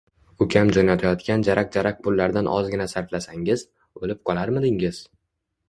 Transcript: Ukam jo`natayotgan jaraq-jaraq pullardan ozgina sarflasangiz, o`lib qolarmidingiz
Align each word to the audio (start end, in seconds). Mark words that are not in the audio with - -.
Ukam 0.43 0.69
jo`natayotgan 0.77 1.43
jaraq-jaraq 1.47 2.01
pullardan 2.09 2.51
ozgina 2.55 2.89
sarflasangiz, 2.95 3.67
o`lib 4.03 4.25
qolarmidingiz 4.33 5.07